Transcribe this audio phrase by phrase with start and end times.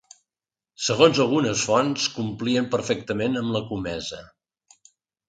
[0.85, 4.23] Segons algunes fonts, complien perfectament amb la comesa.